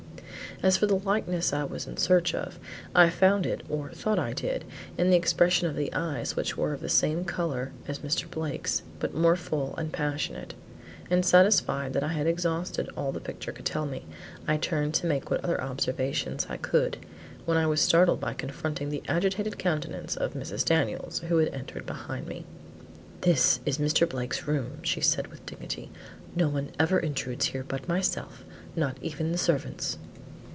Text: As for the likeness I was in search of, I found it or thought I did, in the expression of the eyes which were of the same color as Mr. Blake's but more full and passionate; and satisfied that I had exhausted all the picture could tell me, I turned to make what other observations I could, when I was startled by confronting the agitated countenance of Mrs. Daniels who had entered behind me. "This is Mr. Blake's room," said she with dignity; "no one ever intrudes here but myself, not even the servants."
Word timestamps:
As 0.63 0.77
for 0.77 0.85
the 0.85 0.99
likeness 0.99 1.53
I 1.53 1.63
was 1.63 1.87
in 1.87 1.97
search 1.97 2.35
of, 2.35 2.59
I 2.93 3.09
found 3.09 3.47
it 3.47 3.63
or 3.67 3.89
thought 3.93 4.19
I 4.19 4.33
did, 4.33 4.63
in 4.95 5.09
the 5.09 5.15
expression 5.17 5.67
of 5.67 5.75
the 5.75 5.91
eyes 5.91 6.35
which 6.35 6.55
were 6.55 6.71
of 6.73 6.81
the 6.81 6.89
same 6.89 7.25
color 7.25 7.71
as 7.87 7.99
Mr. 8.01 8.29
Blake's 8.29 8.83
but 8.99 9.15
more 9.15 9.35
full 9.35 9.73
and 9.77 9.91
passionate; 9.91 10.53
and 11.09 11.25
satisfied 11.25 11.93
that 11.93 12.03
I 12.03 12.09
had 12.09 12.27
exhausted 12.27 12.89
all 12.95 13.11
the 13.11 13.19
picture 13.19 13.51
could 13.51 13.65
tell 13.65 13.87
me, 13.87 14.05
I 14.47 14.57
turned 14.57 14.93
to 14.95 15.07
make 15.07 15.31
what 15.31 15.43
other 15.43 15.59
observations 15.59 16.45
I 16.47 16.57
could, 16.57 16.97
when 17.45 17.57
I 17.57 17.65
was 17.65 17.81
startled 17.81 18.19
by 18.19 18.33
confronting 18.35 18.89
the 18.91 19.01
agitated 19.07 19.57
countenance 19.57 20.15
of 20.15 20.35
Mrs. 20.35 20.63
Daniels 20.63 21.21
who 21.21 21.39
had 21.39 21.51
entered 21.55 21.87
behind 21.87 22.27
me. 22.27 22.45
"This 23.21 23.61
is 23.65 23.79
Mr. 23.79 24.07
Blake's 24.07 24.45
room," 24.45 24.77
said 24.85 25.25
she 25.25 25.31
with 25.31 25.43
dignity; 25.47 25.89
"no 26.35 26.49
one 26.49 26.69
ever 26.79 26.99
intrudes 26.99 27.45
here 27.47 27.65
but 27.67 27.87
myself, 27.89 28.43
not 28.75 28.97
even 29.01 29.31
the 29.31 29.39
servants." 29.39 29.97